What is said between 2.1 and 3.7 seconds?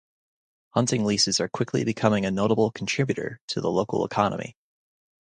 a notable contributor to the